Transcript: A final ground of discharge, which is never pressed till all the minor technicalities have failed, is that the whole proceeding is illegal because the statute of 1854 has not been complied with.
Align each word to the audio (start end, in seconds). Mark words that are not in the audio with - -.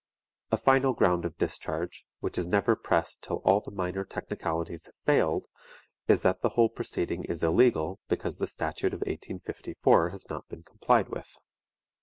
A 0.51 0.57
final 0.57 0.93
ground 0.93 1.25
of 1.25 1.37
discharge, 1.37 2.07
which 2.21 2.35
is 2.39 2.47
never 2.47 2.75
pressed 2.75 3.21
till 3.21 3.35
all 3.45 3.59
the 3.61 3.69
minor 3.69 4.03
technicalities 4.03 4.87
have 4.87 4.95
failed, 5.05 5.45
is 6.07 6.23
that 6.23 6.41
the 6.41 6.49
whole 6.49 6.69
proceeding 6.69 7.23
is 7.25 7.43
illegal 7.43 7.99
because 8.09 8.37
the 8.39 8.47
statute 8.47 8.95
of 8.95 9.01
1854 9.01 10.09
has 10.09 10.27
not 10.27 10.47
been 10.49 10.63
complied 10.63 11.09
with. 11.09 11.37